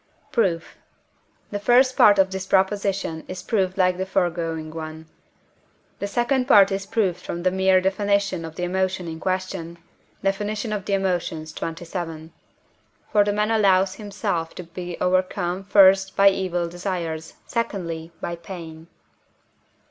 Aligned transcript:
Proof. 0.31 0.77
The 1.51 1.59
first 1.59 1.95
part 1.95 2.17
of 2.17 2.31
this 2.31 2.47
proposition 2.47 3.23
is 3.27 3.43
proved 3.43 3.77
like 3.77 3.97
the 3.99 4.05
foregoing 4.07 4.71
one. 4.71 5.05
The 5.99 6.07
second 6.07 6.47
part 6.47 6.71
is 6.71 6.87
proved 6.87 7.19
from 7.23 7.43
the 7.43 7.51
mere 7.51 7.79
definition 7.81 8.43
of 8.43 8.55
the 8.55 8.63
emotion 8.63 9.07
in 9.07 9.19
question 9.19 9.77
(Def. 10.23 10.41
of 10.41 10.85
the 10.87 10.93
Emotions, 10.93 11.53
xxvii.). 11.53 12.31
For 13.11 13.23
the 13.23 13.31
man 13.31 13.51
allows 13.51 13.93
himself 13.93 14.55
to 14.55 14.63
be 14.63 14.97
overcome, 14.99 15.65
first, 15.65 16.15
by 16.15 16.29
evil 16.31 16.67
desires; 16.67 17.35
secondly, 17.45 18.11
by 18.19 18.37
pain. 18.37 18.87